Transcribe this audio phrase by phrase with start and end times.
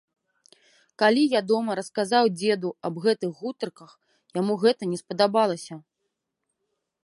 [1.01, 3.91] Калі я дома расказаў дзеду аб гэтых гутарках,
[4.41, 5.75] яму гэта не спадабалася.